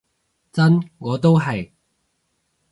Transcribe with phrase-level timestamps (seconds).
[0.51, 1.73] 真，我都係